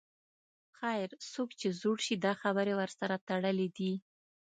[0.77, 3.93] خیر، څوک چې زوړ شي دا خبرې ورسره تړلې دي.